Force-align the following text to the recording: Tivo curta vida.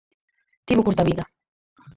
Tivo 0.67 0.81
curta 0.85 1.07
vida. 1.09 1.23